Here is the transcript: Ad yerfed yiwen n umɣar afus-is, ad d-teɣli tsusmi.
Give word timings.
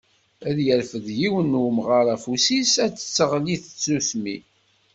Ad 0.47 0.57
yerfed 0.65 1.07
yiwen 1.19 1.51
n 1.57 1.59
umɣar 1.67 2.05
afus-is, 2.15 2.73
ad 2.85 2.91
d-teɣli 2.95 3.55
tsusmi. 3.61 4.37